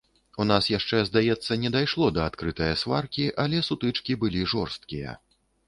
[0.43, 5.17] У нас яшчэ, здаецца, не дайшло да адкрытае сваркі, але сутычкі былі жорсткія.